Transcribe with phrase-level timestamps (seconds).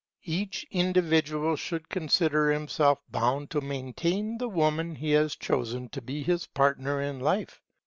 [0.25, 6.23] Each individual should consider himself bound to maintain the woman he has chosen to be
[6.23, 7.61] his partner in life.